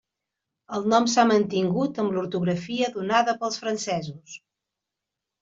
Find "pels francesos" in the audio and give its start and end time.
3.45-4.41